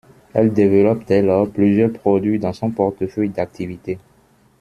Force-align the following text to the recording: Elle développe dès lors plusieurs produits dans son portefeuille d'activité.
Elle 0.33 0.51
développe 0.51 1.05
dès 1.05 1.21
lors 1.21 1.47
plusieurs 1.47 1.93
produits 1.93 2.39
dans 2.39 2.53
son 2.53 2.71
portefeuille 2.71 3.29
d'activité. 3.29 3.99